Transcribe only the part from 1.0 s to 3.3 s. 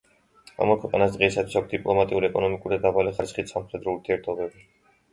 დღეისათვის აქვთ დიპლომატიური, ეკონომიკური და დაბალი